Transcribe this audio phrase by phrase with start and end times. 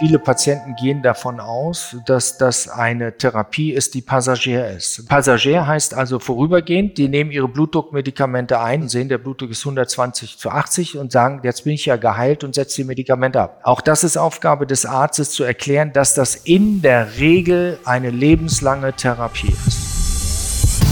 [0.00, 5.08] Viele Patienten gehen davon aus, dass das eine Therapie ist, die Passagier ist.
[5.08, 10.36] Passagier heißt also vorübergehend, die nehmen ihre Blutdruckmedikamente ein und sehen, der Blutdruck ist 120
[10.36, 13.60] zu 80 und sagen, jetzt bin ich ja geheilt und setze die Medikamente ab.
[13.62, 18.94] Auch das ist Aufgabe des Arztes zu erklären, dass das in der Regel eine lebenslange
[18.94, 20.82] Therapie ist.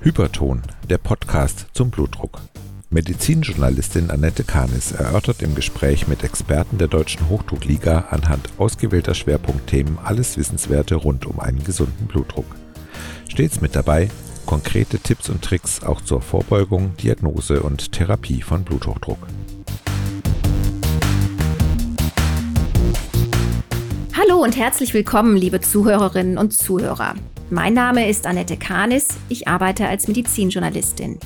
[0.00, 2.38] Hyperton, der Podcast zum Blutdruck.
[2.94, 10.36] Medizinjournalistin Annette Kanis erörtert im Gespräch mit Experten der Deutschen Hochdruckliga anhand ausgewählter Schwerpunktthemen alles
[10.36, 12.46] Wissenswerte rund um einen gesunden Blutdruck.
[13.28, 14.10] Stets mit dabei
[14.46, 19.18] konkrete Tipps und Tricks auch zur Vorbeugung, Diagnose und Therapie von Bluthochdruck.
[24.16, 27.14] Hallo und herzlich willkommen, liebe Zuhörerinnen und Zuhörer.
[27.50, 31.18] Mein Name ist Annette Kanis, ich arbeite als Medizinjournalistin.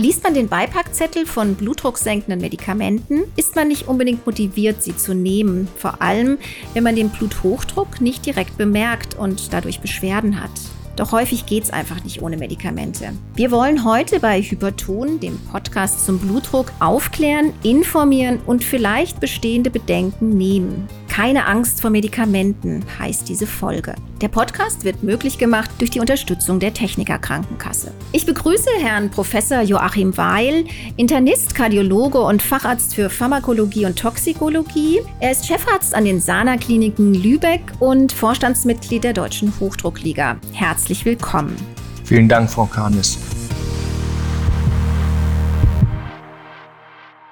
[0.00, 5.68] Liest man den Beipackzettel von blutdrucksenkenden Medikamenten, ist man nicht unbedingt motiviert, sie zu nehmen.
[5.76, 6.38] Vor allem,
[6.72, 10.52] wenn man den Bluthochdruck nicht direkt bemerkt und dadurch Beschwerden hat.
[10.96, 13.12] Doch häufig geht es einfach nicht ohne Medikamente.
[13.34, 20.30] Wir wollen heute bei Hyperton, dem Podcast zum Blutdruck, aufklären, informieren und vielleicht bestehende Bedenken
[20.30, 20.88] nehmen.
[21.10, 23.96] Keine Angst vor Medikamenten heißt diese Folge.
[24.20, 27.92] Der Podcast wird möglich gemacht durch die Unterstützung der Techniker Krankenkasse.
[28.12, 35.00] Ich begrüße Herrn Professor Joachim Weil, Internist, Kardiologe und Facharzt für Pharmakologie und Toxikologie.
[35.18, 40.36] Er ist Chefarzt an den Sana-Kliniken Lübeck und Vorstandsmitglied der Deutschen Hochdruckliga.
[40.52, 41.56] Herzlich willkommen.
[42.04, 43.18] Vielen Dank, Frau Kahnes.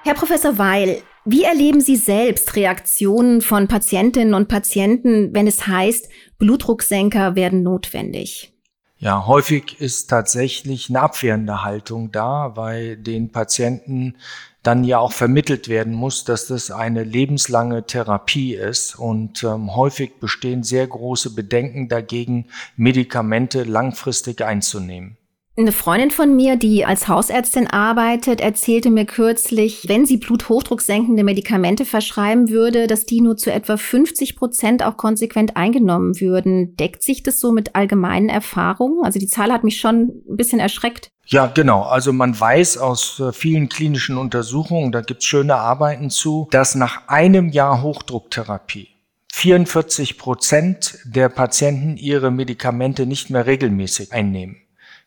[0.03, 6.09] Herr Professor Weil, wie erleben Sie selbst Reaktionen von Patientinnen und Patienten, wenn es heißt,
[6.37, 8.53] Blutdrucksenker werden notwendig?
[8.97, 14.15] Ja, häufig ist tatsächlich eine abwehrende Haltung da, weil den Patienten
[14.61, 18.95] dann ja auch vermittelt werden muss, dass das eine lebenslange Therapie ist.
[18.95, 25.18] Und ähm, häufig bestehen sehr große Bedenken dagegen, Medikamente langfristig einzunehmen.
[25.59, 31.83] Eine Freundin von mir, die als Hausärztin arbeitet, erzählte mir kürzlich, wenn sie bluthochdrucksenkende Medikamente
[31.83, 36.77] verschreiben würde, dass die nur zu etwa 50 Prozent auch konsequent eingenommen würden.
[36.77, 39.03] Deckt sich das so mit allgemeinen Erfahrungen?
[39.03, 41.09] Also die Zahl hat mich schon ein bisschen erschreckt.
[41.25, 41.81] Ja, genau.
[41.81, 47.09] Also man weiß aus äh, vielen klinischen Untersuchungen, da gibt's schöne Arbeiten zu, dass nach
[47.09, 48.87] einem Jahr Hochdrucktherapie
[49.33, 54.61] 44 Prozent der Patienten ihre Medikamente nicht mehr regelmäßig einnehmen.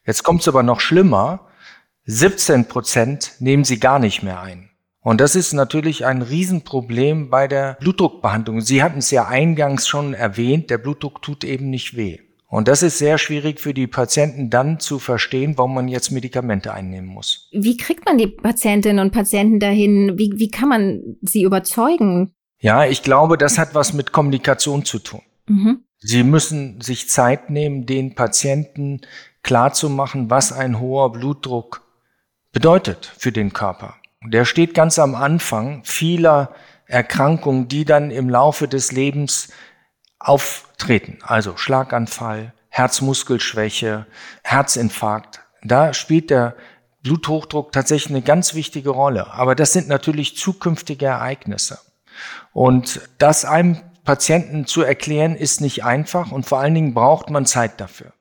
[0.06, 1.48] Jetzt kommt es aber noch schlimmer.
[2.04, 4.70] 17 Prozent nehmen sie gar nicht mehr ein.
[5.00, 8.60] Und das ist natürlich ein Riesenproblem bei der Blutdruckbehandlung.
[8.60, 12.18] Sie hatten es ja eingangs schon erwähnt, der Blutdruck tut eben nicht weh.
[12.46, 16.74] Und das ist sehr schwierig für die Patienten dann zu verstehen, warum man jetzt Medikamente
[16.74, 17.48] einnehmen muss.
[17.50, 20.18] Wie kriegt man die Patientinnen und Patienten dahin?
[20.18, 22.32] Wie, wie kann man sie überzeugen?
[22.60, 25.22] Ja, ich glaube, das hat was mit Kommunikation zu tun.
[25.48, 25.84] Mhm.
[26.02, 29.00] Sie müssen sich Zeit nehmen, den Patienten
[29.42, 31.82] klarzumachen, was ein hoher Blutdruck
[32.52, 33.94] bedeutet für den Körper.
[34.24, 36.54] Der steht ganz am Anfang vieler
[36.86, 39.52] Erkrankungen, die dann im Laufe des Lebens
[40.18, 41.18] auftreten.
[41.22, 44.06] Also Schlaganfall, Herzmuskelschwäche,
[44.42, 45.40] Herzinfarkt.
[45.62, 46.56] Da spielt der
[47.02, 49.32] Bluthochdruck tatsächlich eine ganz wichtige Rolle.
[49.32, 51.78] Aber das sind natürlich zukünftige Ereignisse.
[52.52, 57.46] Und das einem Patienten zu erklären, ist nicht einfach und vor allen Dingen braucht man
[57.46, 58.12] Zeit dafür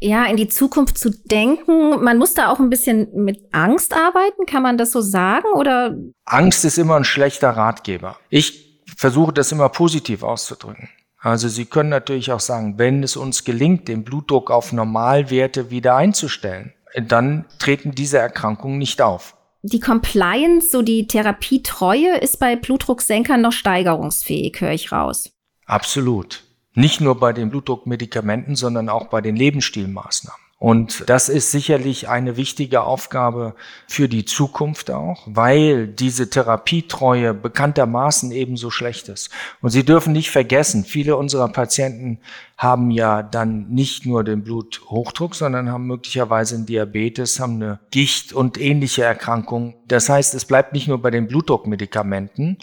[0.00, 2.02] ja, in die Zukunft zu denken.
[2.02, 5.48] Man muss da auch ein bisschen mit Angst arbeiten, kann man das so sagen?
[5.54, 5.96] Oder?
[6.24, 8.16] Angst ist immer ein schlechter Ratgeber.
[8.30, 10.88] Ich versuche das immer positiv auszudrücken.
[11.20, 15.96] Also Sie können natürlich auch sagen, wenn es uns gelingt, den Blutdruck auf Normalwerte wieder
[15.96, 19.36] einzustellen, dann treten diese Erkrankungen nicht auf.
[19.62, 25.30] Die Compliance, so die Therapietreue, ist bei Blutdrucksenkern noch steigerungsfähig, höre ich raus.
[25.66, 26.44] Absolut.
[26.74, 30.40] Nicht nur bei den Blutdruckmedikamenten, sondern auch bei den Lebensstilmaßnahmen.
[30.60, 33.54] Und das ist sicherlich eine wichtige Aufgabe
[33.86, 39.30] für die Zukunft auch, weil diese Therapietreue bekanntermaßen ebenso schlecht ist.
[39.60, 42.18] Und Sie dürfen nicht vergessen, viele unserer Patienten
[42.58, 48.32] haben ja dann nicht nur den Bluthochdruck, sondern haben möglicherweise einen Diabetes, haben eine Gicht
[48.32, 49.74] und ähnliche Erkrankungen.
[49.86, 52.58] Das heißt, es bleibt nicht nur bei den Blutdruckmedikamenten,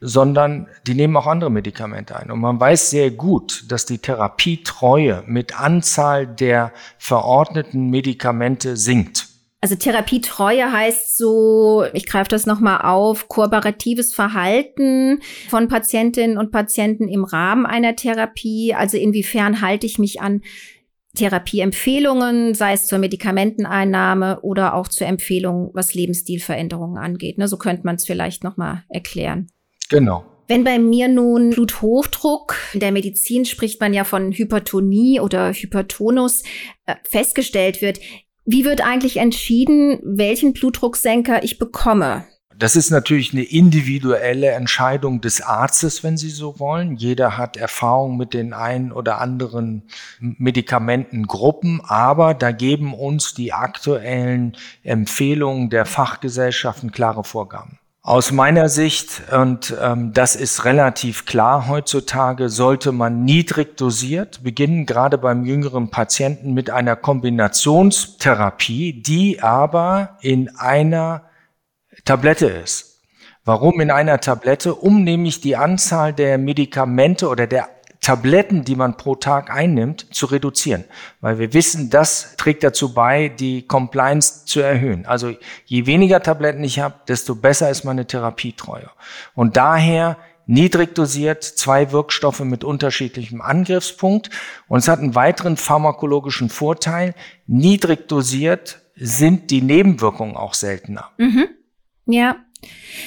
[0.00, 2.30] sondern die nehmen auch andere Medikamente ein.
[2.30, 9.29] Und man weiß sehr gut, dass die Therapietreue mit Anzahl der verordneten Medikamente sinkt.
[9.62, 15.20] Also Therapietreue heißt so, ich greife das nochmal auf, kooperatives Verhalten
[15.50, 18.74] von Patientinnen und Patienten im Rahmen einer Therapie.
[18.74, 20.40] Also inwiefern halte ich mich an
[21.14, 27.36] Therapieempfehlungen, sei es zur Medikamenteneinnahme oder auch zur Empfehlung, was Lebensstilveränderungen angeht.
[27.36, 29.48] Ne, so könnte man es vielleicht nochmal erklären.
[29.90, 30.24] Genau.
[30.48, 36.42] Wenn bei mir nun Bluthochdruck, in der Medizin spricht man ja von Hypertonie oder Hypertonus,
[36.86, 38.00] äh, festgestellt wird,
[38.50, 42.24] wie wird eigentlich entschieden, welchen Blutdrucksenker ich bekomme?
[42.60, 46.96] Das ist natürlich eine individuelle Entscheidung des Arztes, wenn Sie so wollen.
[46.96, 49.84] Jeder hat Erfahrung mit den ein oder anderen
[50.20, 57.79] Medikamentengruppen, aber da geben uns die aktuellen Empfehlungen der Fachgesellschaften klare Vorgaben.
[58.10, 64.84] Aus meiner Sicht, und ähm, das ist relativ klar heutzutage, sollte man niedrig dosiert beginnen,
[64.84, 71.26] gerade beim jüngeren Patienten mit einer Kombinationstherapie, die aber in einer
[72.04, 73.00] Tablette ist.
[73.44, 74.74] Warum in einer Tablette?
[74.74, 77.68] Um nämlich die Anzahl der Medikamente oder der
[78.10, 80.82] Tabletten, die man pro Tag einnimmt, zu reduzieren.
[81.20, 85.06] Weil wir wissen, das trägt dazu bei, die Compliance zu erhöhen.
[85.06, 85.32] Also
[85.64, 88.90] je weniger Tabletten ich habe, desto besser ist meine Therapietreue.
[89.36, 90.16] Und daher
[90.46, 94.30] niedrig dosiert, zwei Wirkstoffe mit unterschiedlichem Angriffspunkt.
[94.66, 97.14] Und es hat einen weiteren pharmakologischen Vorteil.
[97.46, 101.10] Niedrig dosiert sind die Nebenwirkungen auch seltener.
[101.16, 101.46] Mhm.
[102.06, 102.38] Ja.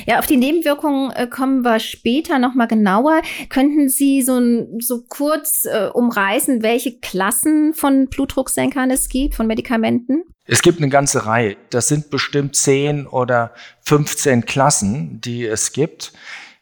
[0.06, 3.22] Ja, auf die Nebenwirkungen äh, kommen wir später nochmal genauer.
[3.50, 4.40] Könnten Sie so,
[4.80, 10.24] so kurz äh, umreißen, welche Klassen von Blutdrucksenkern es gibt, von Medikamenten?
[10.46, 11.56] Es gibt eine ganze Reihe.
[11.70, 16.12] Das sind bestimmt 10 oder 15 Klassen, die es gibt.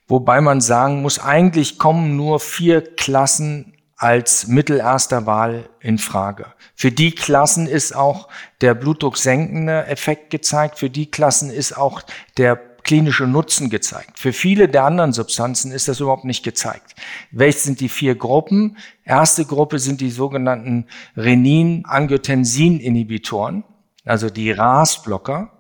[0.08, 6.48] Wobei man sagen muss, eigentlich kommen nur vier Klassen als Mittel erster Wahl in Frage.
[6.76, 8.28] Für die Klassen ist auch
[8.62, 10.80] der blutdrucksenkende Effekt gezeigt.
[10.80, 12.02] Für die Klassen ist auch
[12.38, 14.18] der klinische Nutzen gezeigt.
[14.20, 16.96] Für viele der anderen Substanzen ist das überhaupt nicht gezeigt.
[17.32, 18.78] Welche sind die vier Gruppen?
[19.04, 20.86] Erste Gruppe sind die sogenannten
[21.18, 23.64] Renin-Angiotensin-Inhibitoren,
[24.06, 25.52] also die RAS-Blocker.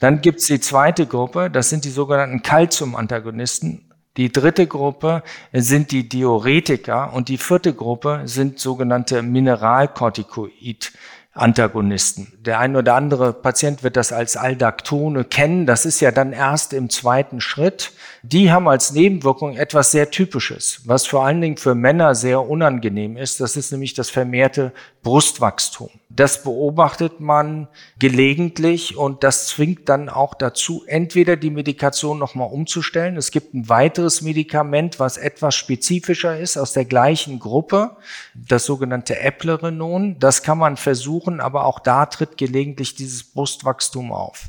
[0.00, 3.88] Dann gibt es die zweite Gruppe, das sind die sogenannten Calcium-Antagonisten
[4.18, 5.22] die dritte Gruppe
[5.52, 10.92] sind die Diuretika und die vierte Gruppe sind sogenannte Mineralkortikoid.
[11.38, 12.32] Antagonisten.
[12.40, 15.66] Der ein oder andere Patient wird das als Aldactone kennen.
[15.66, 17.92] Das ist ja dann erst im zweiten Schritt.
[18.22, 23.16] Die haben als Nebenwirkung etwas sehr Typisches, was vor allen Dingen für Männer sehr unangenehm
[23.16, 23.40] ist.
[23.40, 25.90] Das ist nämlich das vermehrte Brustwachstum.
[26.10, 27.68] Das beobachtet man
[27.98, 33.18] gelegentlich und das zwingt dann auch dazu, entweder die Medikation nochmal umzustellen.
[33.18, 37.98] Es gibt ein weiteres Medikament, was etwas spezifischer ist, aus der gleichen Gruppe,
[38.34, 40.18] das sogenannte Eplerenon.
[40.18, 44.44] Das kann man versuchen, aber auch da tritt gelegentlich dieses Brustwachstum auf.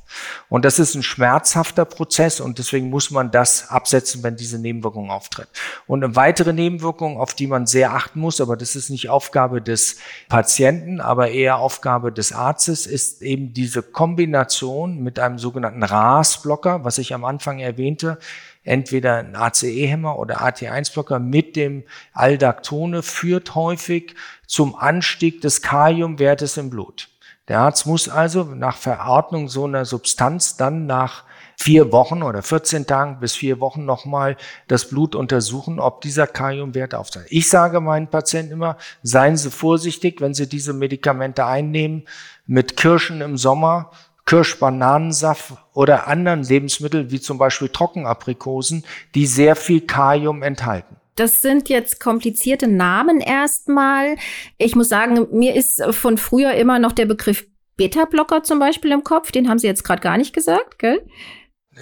[0.47, 5.11] Und das ist ein schmerzhafter Prozess und deswegen muss man das absetzen, wenn diese Nebenwirkung
[5.11, 5.49] auftritt.
[5.87, 9.61] Und eine weitere Nebenwirkung, auf die man sehr achten muss, aber das ist nicht Aufgabe
[9.61, 9.97] des
[10.29, 16.97] Patienten, aber eher Aufgabe des Arztes ist eben diese Kombination mit einem sogenannten RAS-Blocker, was
[16.97, 18.19] ich am Anfang erwähnte,
[18.63, 24.15] entweder ein ACE-Hämmer oder AT1-Blocker mit dem Aldactone führt häufig
[24.47, 27.09] zum Anstieg des Kaliumwertes im Blut.
[27.47, 31.23] Der Arzt muss also nach Verordnung so einer Substanz dann nach
[31.61, 34.37] vier Wochen oder 14 Tagen bis vier Wochen nochmal
[34.69, 37.27] das Blut untersuchen, ob dieser Kaliumwert aufzeigt.
[37.31, 42.07] Ich sage meinen Patienten immer, seien Sie vorsichtig, wenn Sie diese Medikamente einnehmen,
[42.47, 43.91] mit Kirschen im Sommer,
[44.25, 50.95] Kirschbananensaft oder anderen Lebensmitteln, wie zum Beispiel Trockenaprikosen, die sehr viel Kalium enthalten.
[51.15, 54.15] Das sind jetzt komplizierte Namen erstmal.
[54.57, 57.45] Ich muss sagen, mir ist von früher immer noch der Begriff
[57.75, 59.31] Beta-Blocker zum Beispiel im Kopf.
[59.31, 61.01] Den haben Sie jetzt gerade gar nicht gesagt, gell?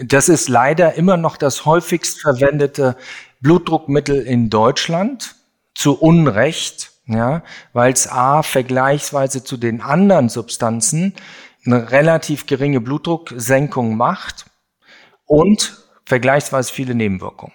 [0.04, 2.96] Das ist leider immer noch das häufigst verwendete
[3.42, 5.36] Blutdruckmittel in Deutschland,
[5.74, 11.14] zu Unrecht, ja, weil es A vergleichsweise zu den anderen Substanzen
[11.66, 14.46] eine relativ geringe Blutdrucksenkung macht
[15.26, 17.54] und vergleichsweise viele Nebenwirkungen.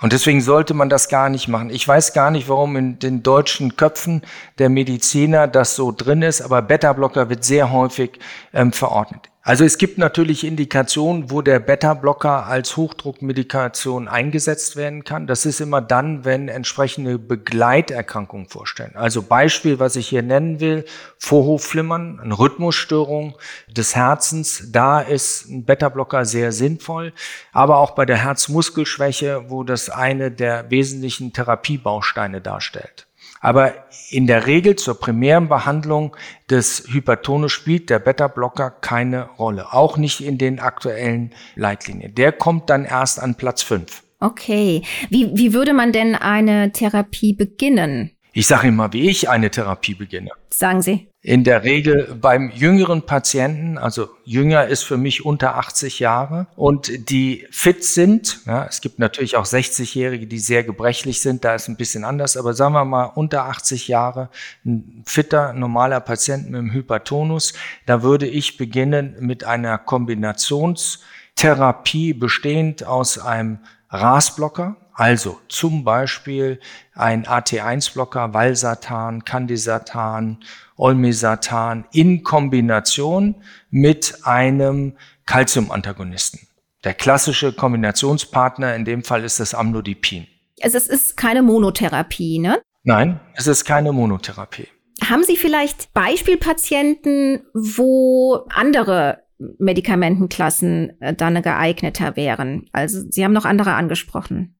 [0.00, 1.70] Und deswegen sollte man das gar nicht machen.
[1.70, 4.22] Ich weiß gar nicht, warum in den deutschen Köpfen
[4.58, 8.18] der Mediziner das so drin ist, aber Beta-Blocker wird sehr häufig
[8.52, 9.31] ähm, verordnet.
[9.44, 15.26] Also es gibt natürlich Indikationen, wo der Beta-Blocker als Hochdruckmedikation eingesetzt werden kann.
[15.26, 18.92] Das ist immer dann, wenn entsprechende Begleiterkrankungen vorstellen.
[18.94, 20.84] Also Beispiel, was ich hier nennen will,
[21.18, 23.36] Vorhofflimmern, eine Rhythmusstörung
[23.68, 24.70] des Herzens.
[24.70, 27.12] Da ist ein Beta-Blocker sehr sinnvoll.
[27.52, 33.08] Aber auch bei der Herzmuskelschwäche, wo das eine der wesentlichen Therapiebausteine darstellt.
[33.42, 33.74] Aber
[34.08, 36.16] in der Regel zur primären Behandlung
[36.48, 39.72] des Hypertone spielt der Beta-Blocker keine Rolle.
[39.72, 42.14] Auch nicht in den aktuellen Leitlinien.
[42.14, 44.02] Der kommt dann erst an Platz 5.
[44.20, 44.82] Okay.
[45.10, 48.12] Wie, wie würde man denn eine Therapie beginnen?
[48.32, 50.30] Ich sage immer, wie ich eine Therapie beginne.
[50.48, 51.08] Sagen Sie.
[51.24, 57.10] In der Regel beim jüngeren Patienten, also jünger ist für mich unter 80 Jahre und
[57.10, 58.40] die fit sind.
[58.44, 62.36] Ja, es gibt natürlich auch 60-Jährige, die sehr gebrechlich sind, da ist ein bisschen anders,
[62.36, 64.30] aber sagen wir mal unter 80 Jahre,
[64.64, 67.52] ein fitter, normaler Patient mit einem Hypertonus,
[67.86, 73.60] da würde ich beginnen mit einer Kombinationstherapie bestehend aus einem
[73.92, 76.60] RAS-Blocker, also zum Beispiel
[76.94, 80.38] ein AT1-Blocker, Valsartan, Candesartan,
[80.76, 83.36] Olmesartan in Kombination
[83.70, 84.96] mit einem
[85.26, 86.40] Calcium-Antagonisten.
[86.84, 90.26] Der klassische Kombinationspartner in dem Fall ist das Amlodipin.
[90.62, 92.60] Also es ist keine Monotherapie, ne?
[92.82, 94.68] Nein, es ist keine Monotherapie.
[95.08, 99.21] Haben Sie vielleicht Beispielpatienten, wo andere
[99.58, 102.68] Medikamentenklassen äh, dann geeigneter wären?
[102.72, 104.56] Also Sie haben noch andere angesprochen.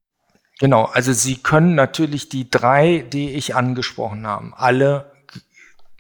[0.61, 5.13] Genau, also Sie können natürlich die drei, die ich angesprochen habe, alle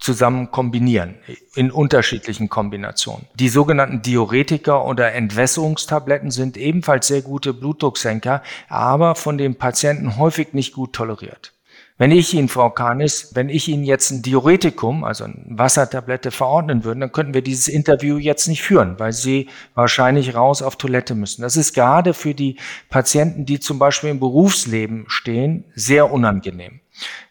[0.02, 1.14] zusammen kombinieren,
[1.54, 3.26] in unterschiedlichen Kombinationen.
[3.36, 10.54] Die sogenannten Diuretika oder Entwässerungstabletten sind ebenfalls sehr gute Blutdrucksenker, aber von den Patienten häufig
[10.54, 11.51] nicht gut toleriert.
[12.02, 16.82] Wenn ich Ihnen, Frau Kanis, wenn ich Ihnen jetzt ein Diuretikum, also eine Wassertablette verordnen
[16.82, 21.14] würde, dann könnten wir dieses Interview jetzt nicht führen, weil Sie wahrscheinlich raus auf Toilette
[21.14, 21.42] müssen.
[21.42, 22.56] Das ist gerade für die
[22.90, 26.80] Patienten, die zum Beispiel im Berufsleben stehen, sehr unangenehm.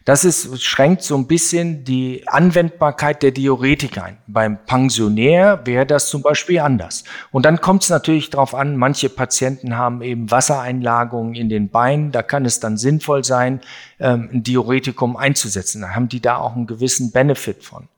[0.04, 4.18] Das ist, schränkt so ein bisschen die Anwendbarkeit der Diuretika ein.
[4.26, 7.04] Beim Pensionär wäre das zum Beispiel anders.
[7.30, 12.10] Und dann kommt es natürlich darauf an, manche Patienten haben eben Wassereinlagungen in den Beinen.
[12.10, 13.60] Da kann es dann sinnvoll sein,
[14.00, 15.82] ähm, ein Diuretikum einzusetzen.
[15.82, 17.88] Da haben die da auch einen gewissen Benefit von.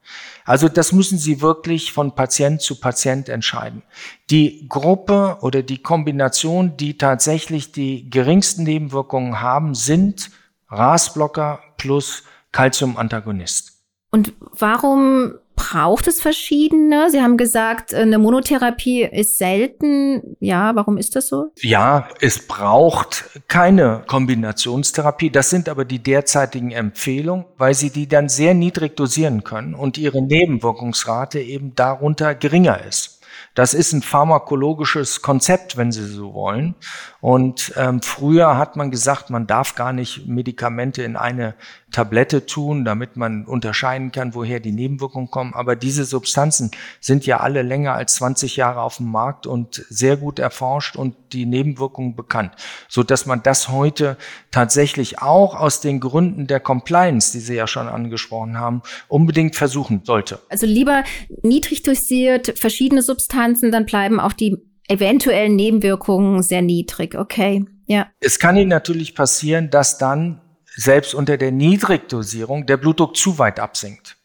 [0.44, 3.82] Also das müssen Sie wirklich von Patient zu Patient entscheiden.
[4.28, 10.30] Die Gruppe oder die Kombination, die tatsächlich die geringsten Nebenwirkungen haben, sind
[10.76, 13.72] RAS-Blocker plus Calcium-Antagonist.
[14.10, 17.10] Und warum braucht es verschiedene?
[17.10, 20.36] Sie haben gesagt, eine Monotherapie ist selten.
[20.40, 21.52] Ja, warum ist das so?
[21.60, 25.30] Ja, es braucht keine Kombinationstherapie.
[25.30, 29.98] Das sind aber die derzeitigen Empfehlungen, weil sie die dann sehr niedrig dosieren können und
[29.98, 33.20] ihre Nebenwirkungsrate eben darunter geringer ist.
[33.54, 36.74] Das ist ein pharmakologisches Konzept, wenn Sie so wollen.
[37.20, 41.54] Und ähm, früher hat man gesagt, man darf gar nicht Medikamente in eine
[41.94, 45.54] Tablette tun, damit man unterscheiden kann, woher die Nebenwirkungen kommen.
[45.54, 50.16] Aber diese Substanzen sind ja alle länger als 20 Jahre auf dem Markt und sehr
[50.16, 52.52] gut erforscht und die Nebenwirkungen bekannt,
[52.88, 54.16] so dass man das heute
[54.50, 60.02] tatsächlich auch aus den Gründen der Compliance, die Sie ja schon angesprochen haben, unbedingt versuchen
[60.04, 60.40] sollte.
[60.48, 61.04] Also lieber
[61.42, 63.23] niedrig dosiert verschiedene Substanzen,
[63.70, 64.56] dann bleiben auch die
[64.88, 67.14] eventuellen Nebenwirkungen sehr niedrig.
[67.14, 67.64] Okay.
[67.86, 68.08] Ja.
[68.20, 70.40] Es kann Ihnen natürlich passieren, dass dann
[70.76, 74.16] selbst unter der Niedrigdosierung der Blutdruck zu weit absinkt.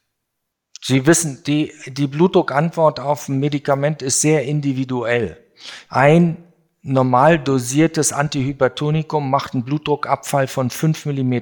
[0.81, 5.37] Sie wissen, die, die Blutdruckantwort auf ein Medikament ist sehr individuell.
[5.89, 6.37] Ein
[6.81, 11.33] normal dosiertes Antihypertonikum macht einen Blutdruckabfall von 5 mm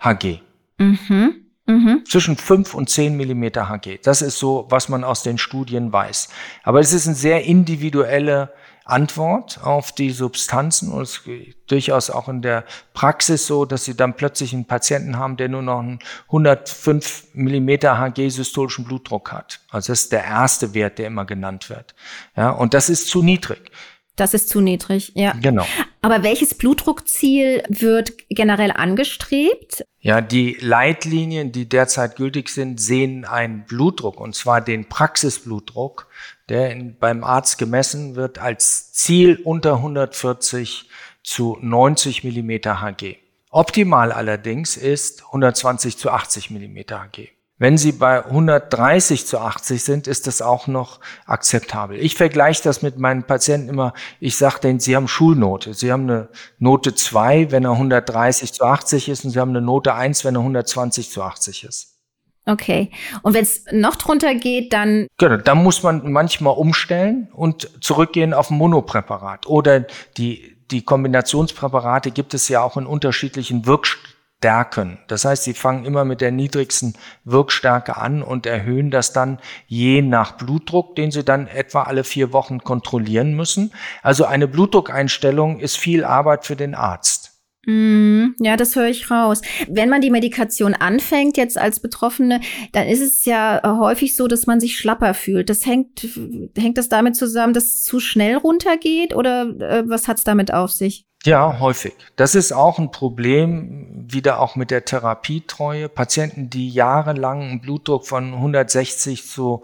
[0.00, 0.40] Hg.
[0.78, 1.46] Mhm.
[1.72, 2.04] Mhm.
[2.06, 3.98] Zwischen 5 und 10 mm Hg.
[4.02, 6.28] Das ist so, was man aus den Studien weiß.
[6.62, 8.52] Aber es ist eine sehr individuelle
[8.84, 12.64] Antwort auf die Substanzen und es ist durchaus auch in der
[12.94, 17.68] Praxis so, dass sie dann plötzlich einen Patienten haben, der nur noch einen 105 mm
[17.68, 19.60] Hg systolischen Blutdruck hat.
[19.70, 21.94] Also das ist der erste Wert, der immer genannt wird.
[22.36, 23.70] Ja, und das ist zu niedrig.
[24.16, 25.32] Das ist zu niedrig, ja.
[25.40, 25.64] Genau.
[26.02, 29.84] Aber welches Blutdruckziel wird generell angestrebt?
[30.00, 36.08] Ja, die Leitlinien, die derzeit gültig sind, sehen einen Blutdruck, und zwar den Praxisblutdruck,
[36.48, 40.88] der in, beim Arzt gemessen wird als Ziel unter 140
[41.22, 43.16] zu 90 Millimeter Hg.
[43.50, 47.30] Optimal allerdings ist 120 zu 80 Millimeter Hg.
[47.62, 51.96] Wenn Sie bei 130 zu 80 sind, ist das auch noch akzeptabel.
[51.96, 53.92] Ich vergleiche das mit meinen Patienten immer.
[54.18, 55.72] Ich sage denen, Sie haben Schulnote.
[55.72, 56.28] Sie haben eine
[56.58, 60.34] Note 2, wenn er 130 zu 80 ist, und Sie haben eine Note 1, wenn
[60.34, 62.00] er 120 zu 80 ist.
[62.46, 62.90] Okay.
[63.22, 65.06] Und wenn es noch drunter geht, dann.
[65.18, 69.46] Genau, dann muss man manchmal umstellen und zurückgehen auf ein Monopräparat.
[69.46, 74.11] Oder die, die Kombinationspräparate gibt es ja auch in unterschiedlichen Wirkstoffen.
[74.42, 74.98] Stärken.
[75.06, 76.94] Das heißt, sie fangen immer mit der niedrigsten
[77.24, 82.32] Wirkstärke an und erhöhen das dann je nach Blutdruck, den sie dann etwa alle vier
[82.32, 83.72] Wochen kontrollieren müssen.
[84.02, 87.21] Also eine Blutdruckeinstellung ist viel Arbeit für den Arzt.
[87.66, 89.40] Mm, ja, das höre ich raus.
[89.68, 92.40] Wenn man die Medikation anfängt, jetzt als Betroffene,
[92.72, 95.48] dann ist es ja häufig so, dass man sich schlapper fühlt.
[95.48, 96.08] Das hängt,
[96.56, 100.52] hängt das damit zusammen, dass es zu schnell runtergeht oder äh, was hat es damit
[100.52, 101.06] auf sich?
[101.24, 101.92] Ja, häufig.
[102.16, 105.88] Das ist auch ein Problem, wieder auch mit der Therapietreue.
[105.88, 109.62] Patienten, die jahrelang einen Blutdruck von 160 zu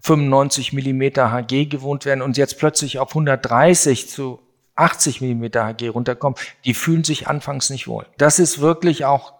[0.00, 4.38] 95 Millimeter Hg gewohnt werden und jetzt plötzlich auf 130 zu
[4.76, 8.06] 80 Millimeter Hg runterkommen, die fühlen sich anfangs nicht wohl.
[8.18, 9.34] Das ist wirklich auch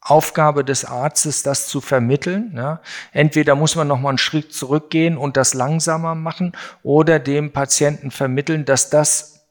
[0.00, 2.52] Aufgabe des Arztes, das zu vermitteln.
[2.56, 2.80] Ja.
[3.12, 6.52] Entweder muss man noch mal einen Schritt zurückgehen und das langsamer machen
[6.82, 9.46] oder dem Patienten vermitteln, dass das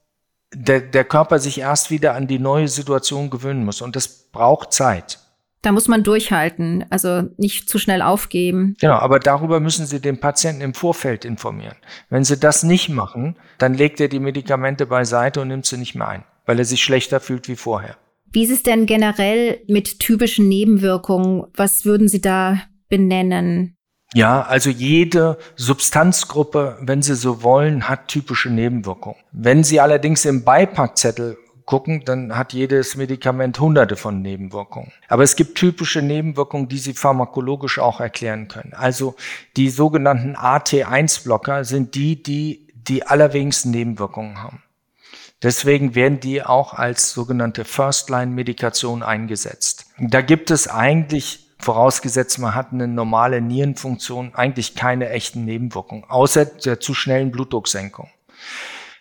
[0.53, 3.81] der, der Körper sich erst wieder an die neue Situation gewöhnen muss.
[3.81, 5.19] Und das braucht Zeit.
[5.67, 8.77] Da muss man durchhalten, also nicht zu schnell aufgeben.
[8.79, 11.75] Genau, aber darüber müssen Sie den Patienten im Vorfeld informieren.
[12.09, 15.93] Wenn Sie das nicht machen, dann legt er die Medikamente beiseite und nimmt sie nicht
[15.93, 17.97] mehr ein, weil er sich schlechter fühlt wie vorher.
[18.31, 21.47] Wie ist es denn generell mit typischen Nebenwirkungen?
[21.53, 23.75] Was würden Sie da benennen?
[24.13, 29.19] Ja, also jede Substanzgruppe, wenn Sie so wollen, hat typische Nebenwirkungen.
[29.33, 34.91] Wenn Sie allerdings im Beipackzettel gucken, dann hat jedes Medikament hunderte von Nebenwirkungen.
[35.07, 38.73] Aber es gibt typische Nebenwirkungen, die Sie pharmakologisch auch erklären können.
[38.73, 39.15] Also
[39.55, 44.63] die sogenannten AT1-Blocker sind die, die die allerwenigsten Nebenwirkungen haben.
[45.43, 49.85] Deswegen werden die auch als sogenannte First-Line-Medikation eingesetzt.
[49.99, 56.45] Da gibt es eigentlich vorausgesetzt man hat eine normale Nierenfunktion, eigentlich keine echten Nebenwirkungen, außer
[56.45, 58.09] der zu schnellen Blutdrucksenkung.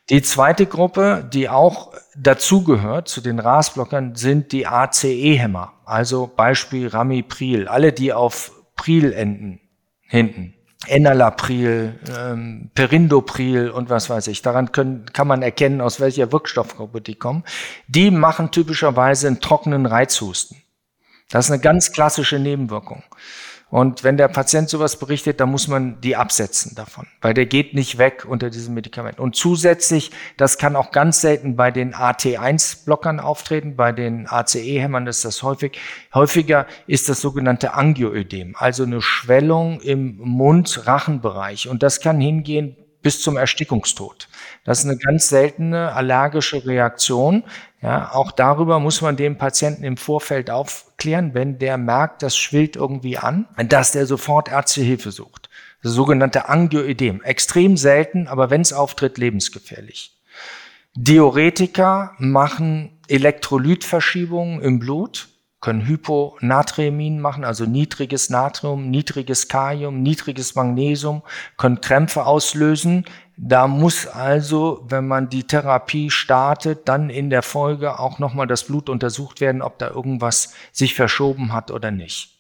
[0.08, 7.66] Die zweite Gruppe, die auch dazugehört zu den RAS-Blockern, sind die ACE-Hämmer, also Beispiel Ramipril,
[7.66, 9.60] alle die auf Pril enden,
[10.02, 10.54] hinten.
[10.86, 14.42] Enalapril, ähm, Perindopril und was weiß ich.
[14.42, 17.42] Daran können, kann man erkennen, aus welcher Wirkstoffgruppe die kommen.
[17.88, 20.62] Die machen typischerweise einen trockenen Reizhusten.
[21.28, 23.02] Das ist eine ganz klassische Nebenwirkung.
[23.68, 27.74] Und wenn der Patient sowas berichtet, dann muss man die absetzen davon, weil der geht
[27.74, 29.18] nicht weg unter diesem Medikament.
[29.18, 35.24] Und zusätzlich, das kann auch ganz selten bei den AT1-Blockern auftreten, bei den ACE-Hämmern ist
[35.24, 35.78] das häufig.
[36.14, 41.68] Häufiger ist das sogenannte Angioödem, also eine Schwellung im Mund-Rachenbereich.
[41.68, 44.28] Und das kann hingehen bis zum Erstickungstod.
[44.66, 47.44] Das ist eine ganz seltene allergische Reaktion.
[47.80, 52.74] Ja, auch darüber muss man dem Patienten im Vorfeld aufklären, wenn der merkt, das schwillt
[52.74, 55.48] irgendwie an, dass der sofort Ärztehilfe sucht.
[55.82, 57.22] Das sogenannte Angioödem.
[57.22, 60.18] Extrem selten, aber wenn es auftritt, lebensgefährlich.
[60.96, 65.28] Diuretika machen Elektrolytverschiebungen im Blut
[65.60, 71.22] können Hyponatriemin machen, also niedriges Natrium, niedriges Kalium, niedriges Magnesium,
[71.56, 73.04] können Krämpfe auslösen.
[73.38, 78.64] Da muss also, wenn man die Therapie startet, dann in der Folge auch nochmal das
[78.64, 82.36] Blut untersucht werden, ob da irgendwas sich verschoben hat oder nicht.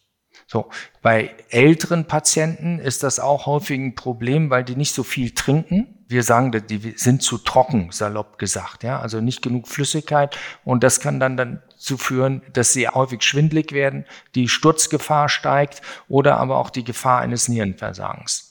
[0.46, 0.70] So,
[1.02, 6.04] bei älteren Patienten ist das auch häufig ein Problem, weil die nicht so viel trinken.
[6.08, 11.00] Wir sagen, die sind zu trocken, salopp gesagt, ja, also nicht genug Flüssigkeit und das
[11.00, 14.04] kann dann dann zu führen, dass sie häufig schwindlig werden,
[14.36, 18.45] die Sturzgefahr steigt oder aber auch die Gefahr eines Nierenversagens.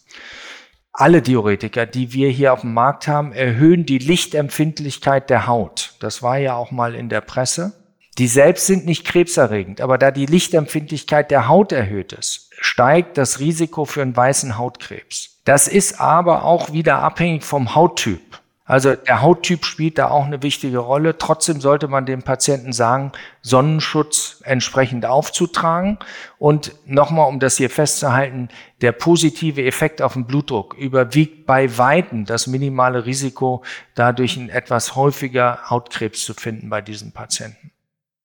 [0.98, 5.94] Alle Diuretika, die wir hier auf dem Markt haben, erhöhen die Lichtempfindlichkeit der Haut.
[6.00, 7.74] Das war ja auch mal in der Presse.
[8.18, 13.42] Die selbst sind nicht krebserregend, aber da die Lichtempfindlichkeit der Haut erhöht ist, steigt das
[13.42, 15.42] Risiko für einen weißen Hautkrebs.
[15.44, 18.40] Das ist aber auch wieder abhängig vom Hauttyp.
[18.68, 21.20] Also der Hauttyp spielt da auch eine wichtige Rolle.
[21.20, 26.00] Trotzdem sollte man dem Patienten sagen, Sonnenschutz entsprechend aufzutragen.
[26.40, 28.50] Und nochmal, um das hier festzuhalten,
[28.82, 34.96] der positive Effekt auf den Blutdruck überwiegt bei Weitem das minimale Risiko, dadurch ein etwas
[34.96, 37.72] häufiger Hautkrebs zu finden bei diesen Patienten.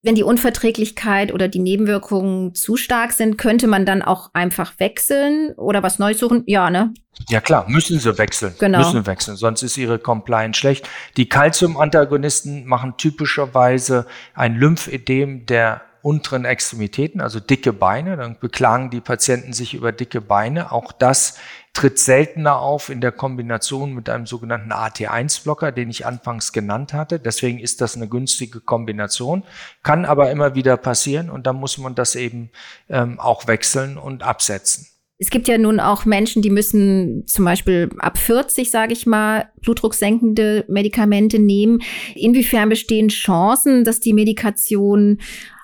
[0.02, 5.52] Wenn die Unverträglichkeit oder die Nebenwirkungen zu stark sind, könnte man dann auch einfach wechseln
[5.56, 6.42] oder was Neues suchen?
[6.46, 6.94] Ja, ne?
[7.28, 8.54] Ja klar, müssen sie wechseln.
[8.58, 8.78] Genau.
[8.78, 10.88] Müssen wechseln, sonst ist ihre Compliance schlecht.
[11.18, 18.16] Die Calcium-Antagonisten machen typischerweise ein Lymphedem der unteren Extremitäten, also dicke Beine.
[18.16, 20.72] Dann beklagen die Patienten sich über dicke Beine.
[20.72, 21.38] Auch das
[21.72, 27.20] tritt seltener auf in der Kombination mit einem sogenannten AT1-Blocker, den ich anfangs genannt hatte.
[27.20, 29.44] Deswegen ist das eine günstige Kombination,
[29.82, 32.50] kann aber immer wieder passieren und dann muss man das eben
[32.88, 34.86] ähm, auch wechseln und absetzen.
[35.22, 39.50] Es gibt ja nun auch Menschen, die müssen zum Beispiel ab 40, sage ich mal,
[39.60, 41.82] blutdrucksenkende Medikamente nehmen.
[42.14, 45.18] Inwiefern bestehen Chancen, dass die Medikation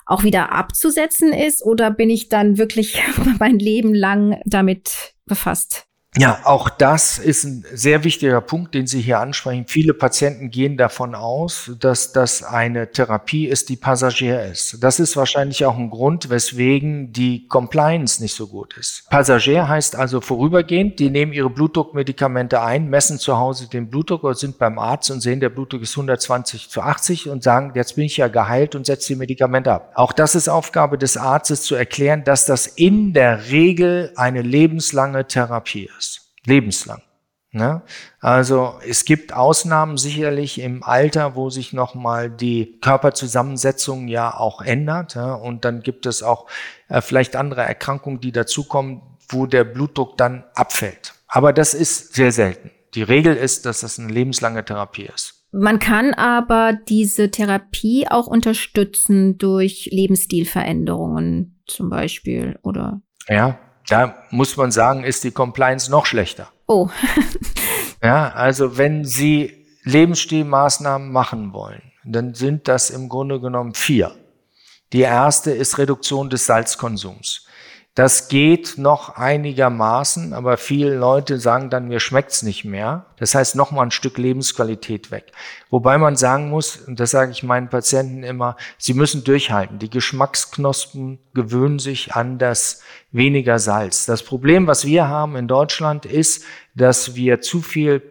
[0.07, 1.63] auch wieder abzusetzen ist?
[1.63, 3.01] Oder bin ich dann wirklich
[3.39, 5.86] mein Leben lang damit befasst?
[6.19, 9.65] Ja, auch das ist ein sehr wichtiger Punkt, den Sie hier ansprechen.
[9.67, 14.83] Viele Patienten gehen davon aus, dass das eine Therapie ist, die passagier ist.
[14.83, 19.07] Das ist wahrscheinlich auch ein Grund, weswegen die Compliance nicht so gut ist.
[19.11, 24.33] Passagier heißt also vorübergehend, die nehmen ihre Blutdruckmedikamente ein, messen zu Hause den Blutdruck oder
[24.33, 28.05] sind beim Arzt und sehen, der Blutdruck ist 120 zu 80 und sagen, jetzt bin
[28.05, 29.91] ich ja geheilt und setze die Medikamente ab.
[29.93, 35.27] Auch das ist Aufgabe des Arztes zu erklären, dass das in der Regel eine lebenslange
[35.27, 36.06] Therapie ist
[36.47, 37.01] lebenslang.
[37.51, 37.81] Ne?
[38.19, 45.15] Also es gibt Ausnahmen sicherlich im Alter, wo sich nochmal die Körperzusammensetzung ja auch ändert.
[45.15, 45.33] Ja?
[45.33, 46.47] Und dann gibt es auch
[46.89, 51.13] äh, vielleicht andere Erkrankungen, die dazukommen, wo der Blutdruck dann abfällt.
[51.27, 52.71] Aber das ist sehr selten.
[52.95, 55.45] Die Regel ist, dass das eine lebenslange Therapie ist.
[55.51, 63.01] Man kann aber diese Therapie auch unterstützen durch Lebensstilveränderungen zum Beispiel, oder?
[63.27, 63.57] Ja,
[63.89, 66.49] da muss man sagen, ist die Compliance noch schlechter.
[66.67, 66.89] Oh.
[68.03, 74.15] ja, also wenn Sie Lebensstilmaßnahmen machen wollen, dann sind das im Grunde genommen vier.
[74.93, 77.46] Die erste ist Reduktion des Salzkonsums.
[77.97, 83.07] Das geht noch einigermaßen, aber viele Leute sagen dann, mir schmeckt's nicht mehr.
[83.17, 85.31] Das heißt, noch mal ein Stück Lebensqualität weg.
[85.71, 89.79] Wobei man sagen muss, und das sage ich meinen Patienten immer, sie müssen durchhalten.
[89.79, 94.05] Die Geschmacksknospen gewöhnen sich an das weniger Salz.
[94.05, 96.43] Das Problem, was wir haben in Deutschland, ist,
[96.75, 98.03] dass wir zu viel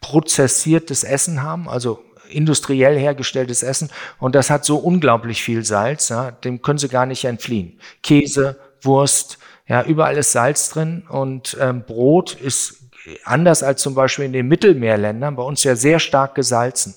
[0.00, 6.30] prozessiertes Essen haben, also industriell hergestelltes Essen und das hat so unglaublich viel Salz, ja,
[6.30, 7.78] dem können sie gar nicht entfliehen.
[8.02, 12.84] Käse, Wurst, ja, überall ist Salz drin und ähm, Brot ist
[13.24, 16.94] anders als zum Beispiel in den Mittelmeerländern bei uns ja sehr stark gesalzen.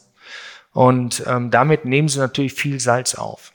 [0.71, 3.51] Und ähm, damit nehmen sie natürlich viel Salz auf.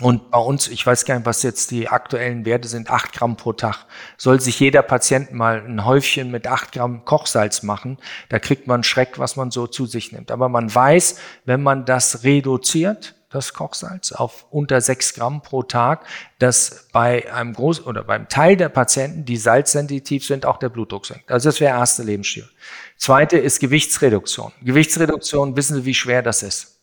[0.00, 3.36] Und bei uns, ich weiß gar nicht, was jetzt die aktuellen Werte sind, acht Gramm
[3.36, 3.84] pro Tag.
[4.16, 7.98] Soll sich jeder Patient mal ein Häufchen mit acht Gramm Kochsalz machen,
[8.30, 10.30] da kriegt man Schreck, was man so zu sich nimmt.
[10.30, 16.04] Aber man weiß, wenn man das reduziert, das Kochsalz, auf unter sechs Gramm pro Tag,
[16.40, 21.06] dass bei einem Groß- oder beim Teil der Patienten, die salzsensitiv sind, auch der Blutdruck
[21.06, 21.30] sinkt.
[21.30, 22.48] Also das wäre erste Lebensstil.
[22.96, 24.52] Zweite ist Gewichtsreduktion.
[24.62, 26.80] Gewichtsreduktion, wissen Sie, wie schwer das ist.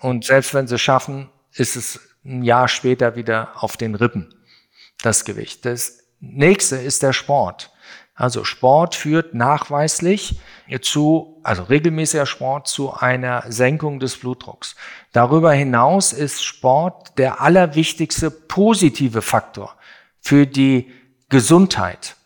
[0.00, 4.34] Und selbst wenn Sie schaffen, ist es ein Jahr später wieder auf den Rippen,
[5.02, 5.66] das Gewicht.
[5.66, 7.70] Das nächste ist der Sport.
[8.14, 10.38] Also Sport führt nachweislich
[10.82, 14.76] zu, also regelmäßiger Sport zu einer Senkung des Blutdrucks.
[15.12, 19.74] Darüber hinaus ist Sport der allerwichtigste positive Faktor
[20.20, 20.92] für die
[21.28, 22.16] Gesundheit.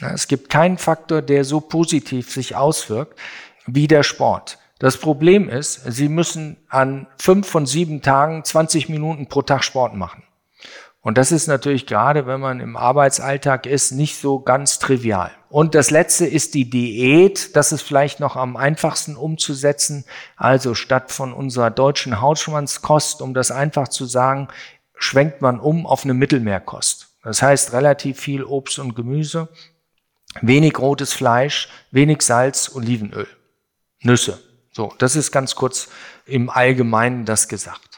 [0.00, 3.18] Es gibt keinen Faktor, der so positiv sich auswirkt
[3.66, 4.58] wie der Sport.
[4.78, 9.94] Das Problem ist, Sie müssen an fünf von sieben Tagen 20 Minuten pro Tag Sport
[9.94, 10.22] machen.
[11.02, 15.30] Und das ist natürlich gerade, wenn man im Arbeitsalltag ist, nicht so ganz trivial.
[15.48, 17.56] Und das letzte ist die Diät.
[17.56, 20.04] Das ist vielleicht noch am einfachsten umzusetzen.
[20.36, 24.48] Also statt von unserer deutschen Hautschwanzkost, um das einfach zu sagen,
[24.94, 27.08] schwenkt man um auf eine Mittelmeerkost.
[27.22, 29.48] Das heißt relativ viel Obst und Gemüse,
[30.42, 33.26] wenig rotes Fleisch, wenig Salz, Olivenöl,
[34.02, 34.38] Nüsse.
[34.72, 35.88] So, das ist ganz kurz
[36.26, 37.89] im Allgemeinen das gesagt.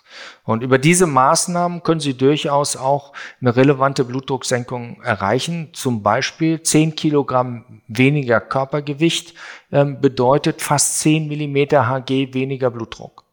[0.45, 5.71] Und über diese Maßnahmen können Sie durchaus auch eine relevante Blutdrucksenkung erreichen.
[5.73, 9.35] Zum Beispiel 10 Kilogramm weniger Körpergewicht
[9.71, 13.25] ähm, bedeutet fast 10 Millimeter Hg weniger Blutdruck.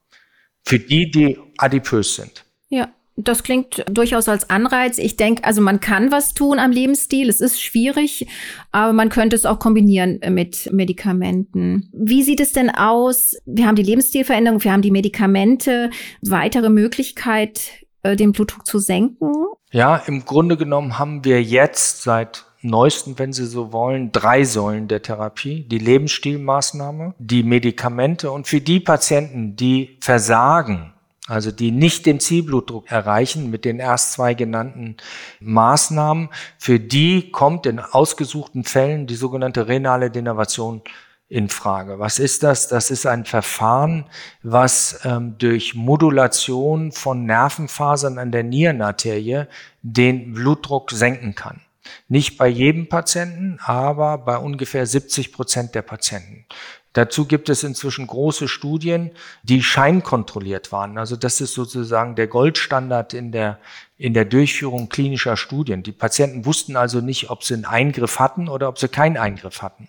[0.66, 2.46] Für die, die adipös sind.
[2.70, 2.90] Ja.
[3.22, 4.98] Das klingt durchaus als Anreiz.
[4.98, 7.28] Ich denke, also man kann was tun am Lebensstil.
[7.28, 8.28] Es ist schwierig,
[8.72, 11.90] aber man könnte es auch kombinieren mit Medikamenten.
[11.94, 13.36] Wie sieht es denn aus?
[13.46, 15.90] Wir haben die Lebensstilveränderung, wir haben die Medikamente.
[16.22, 17.72] Weitere Möglichkeit,
[18.04, 19.34] äh, den Blutdruck zu senken?
[19.72, 24.88] Ja, im Grunde genommen haben wir jetzt seit neuesten, wenn Sie so wollen, drei Säulen
[24.88, 25.64] der Therapie.
[25.68, 30.94] Die Lebensstilmaßnahme, die Medikamente und für die Patienten, die versagen,
[31.30, 34.98] also die nicht den Zielblutdruck erreichen mit den erst zwei genannten
[35.40, 40.82] Maßnahmen, für die kommt in ausgesuchten Fällen die sogenannte renale Denervation
[41.30, 42.00] in Frage.
[42.00, 42.68] Was ist das?
[42.68, 44.06] Das ist ein Verfahren,
[44.42, 49.46] was ähm, durch Modulation von Nervenfasern an der Nierenarterie
[49.84, 51.62] den Blutdruck senken kann.
[52.08, 56.46] Nicht bei jedem Patienten, aber bei ungefähr 70 Prozent der Patienten.
[56.94, 59.12] Dazu gibt es inzwischen große Studien,
[59.44, 60.98] die scheinkontrolliert waren.
[60.98, 63.60] Also das ist sozusagen der Goldstandard in der,
[63.98, 65.84] in der Durchführung klinischer Studien.
[65.84, 69.62] Die Patienten wussten also nicht, ob sie einen Eingriff hatten oder ob sie keinen Eingriff
[69.62, 69.88] hatten.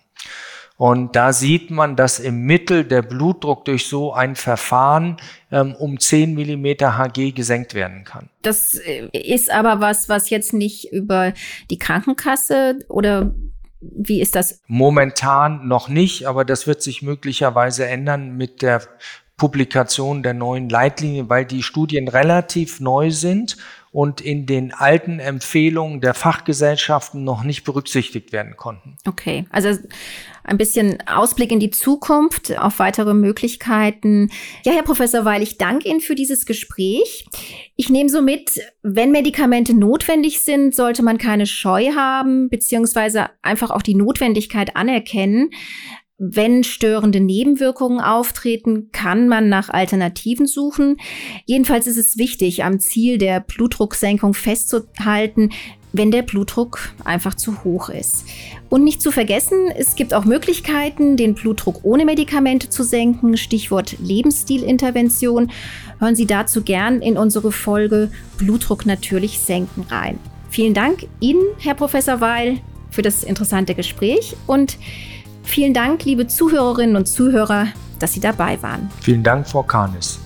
[0.81, 5.17] Und da sieht man, dass im Mittel der Blutdruck durch so ein Verfahren
[5.51, 8.29] ähm, um 10 Millimeter Hg gesenkt werden kann.
[8.41, 11.33] Das äh, ist aber was, was jetzt nicht über
[11.69, 13.31] die Krankenkasse oder
[13.81, 14.61] wie ist das?
[14.67, 18.81] Momentan noch nicht, aber das wird sich möglicherweise ändern mit der
[19.37, 23.57] Publikation der neuen Leitlinien, weil die Studien relativ neu sind
[23.91, 28.95] und in den alten Empfehlungen der Fachgesellschaften noch nicht berücksichtigt werden konnten.
[29.05, 29.77] Okay, also
[30.43, 34.31] ein bisschen Ausblick in die Zukunft, auf weitere Möglichkeiten.
[34.63, 37.25] Ja, Herr Professor Weil, ich danke Ihnen für dieses Gespräch.
[37.75, 43.71] Ich nehme so mit, wenn Medikamente notwendig sind, sollte man keine Scheu haben, beziehungsweise einfach
[43.71, 45.49] auch die Notwendigkeit anerkennen.
[46.23, 50.97] Wenn störende Nebenwirkungen auftreten, kann man nach Alternativen suchen.
[51.47, 55.49] Jedenfalls ist es wichtig, am Ziel der Blutdrucksenkung festzuhalten,
[55.93, 58.25] wenn der Blutdruck einfach zu hoch ist.
[58.69, 63.35] Und nicht zu vergessen, es gibt auch Möglichkeiten, den Blutdruck ohne Medikamente zu senken.
[63.35, 65.49] Stichwort Lebensstilintervention.
[65.97, 70.19] Hören Sie dazu gern in unsere Folge Blutdruck natürlich senken rein.
[70.51, 72.59] Vielen Dank Ihnen, Herr Professor Weil,
[72.91, 74.77] für das interessante Gespräch und
[75.43, 77.67] Vielen Dank, liebe Zuhörerinnen und Zuhörer,
[77.99, 78.89] dass Sie dabei waren.
[79.01, 80.19] Vielen Dank, Frau Kahnis.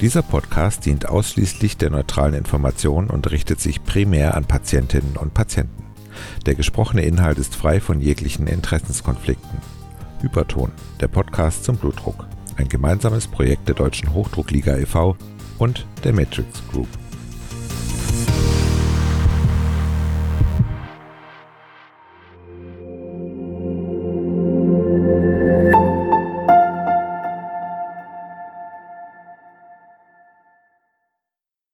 [0.00, 5.82] Dieser Podcast dient ausschließlich der neutralen Information und richtet sich primär an Patientinnen und Patienten.
[6.44, 9.60] Der gesprochene Inhalt ist frei von jeglichen Interessenskonflikten.
[10.20, 12.26] Hyperton, der Podcast zum Blutdruck.
[12.56, 15.16] Ein gemeinsames Projekt der Deutschen Hochdruckliga e.V.
[15.58, 16.88] und der Matrix Group.